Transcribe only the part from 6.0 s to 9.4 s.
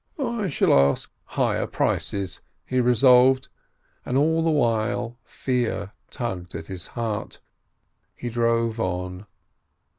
tugged at his heart. He drove on.